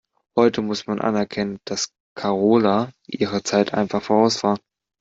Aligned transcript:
Heute 0.35 0.63
muss 0.63 0.87
man 0.87 0.99
anerkennen, 0.99 1.59
dass 1.63 1.91
Karola 2.17 2.89
ihrer 3.05 3.43
Zeit 3.43 3.75
einfach 3.75 4.01
voraus 4.01 4.41
war. 4.41 4.57